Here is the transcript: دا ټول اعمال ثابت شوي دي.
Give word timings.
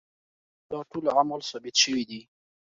دا 0.69 0.79
ټول 0.89 1.05
اعمال 1.15 1.41
ثابت 1.49 1.75
شوي 1.83 2.03
دي. 2.09 2.21